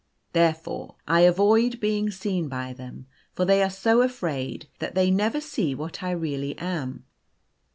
[0.33, 5.39] Therefore I avoid being seen by them, for they are so afraid, that they never
[5.39, 7.05] see what I really am.